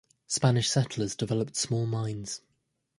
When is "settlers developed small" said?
0.67-1.85